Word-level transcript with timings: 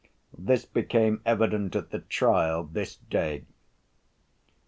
This 0.35 0.65
became 0.65 1.21
evident 1.27 1.75
at 1.75 1.91
the 1.91 1.99
trial 1.99 2.63
this 2.63 2.95
day. 2.95 3.45